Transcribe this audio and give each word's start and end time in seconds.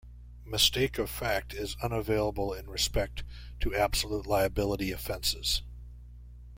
Mistake 0.47 0.97
of 0.97 1.11
fact 1.11 1.53
is 1.53 1.77
unavailable 1.83 2.53
in 2.55 2.67
respect 2.67 3.23
to 3.59 3.75
absolute 3.75 4.25
liability 4.25 4.91
offences. 4.91 5.61